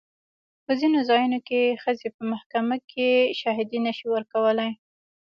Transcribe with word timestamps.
په 0.65 0.71
ځینو 0.79 0.99
ځایونو 1.09 1.39
کې 1.47 1.79
ښځې 1.83 2.07
په 2.15 2.21
محکمې 2.31 2.77
کې 2.91 3.09
شاهدي 3.39 3.79
نه 3.85 3.91
شي 3.97 4.07
ورکولی. 4.15 4.71